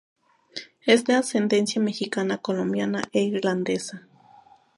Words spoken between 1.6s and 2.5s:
mexicana,